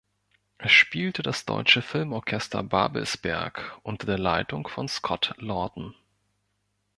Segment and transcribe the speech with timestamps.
[0.57, 5.93] Es spielte das Deutsche Filmorchester Babelsberg unter der Leitung von Scott Lawton.